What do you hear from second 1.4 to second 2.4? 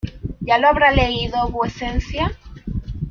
vuecencia?